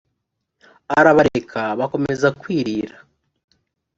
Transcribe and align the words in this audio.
arabareka 0.97 1.61
bakomeza 1.79 2.27
kwirira 2.39 2.95